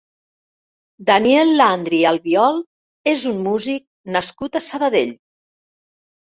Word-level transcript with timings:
Daniel 1.09 1.51
Landry 1.59 1.99
i 2.05 2.07
Albiol 2.11 2.57
és 3.13 3.27
un 3.33 3.37
músic 3.49 3.85
nascut 4.17 4.59
a 4.61 4.65
Sabadell. 4.71 5.15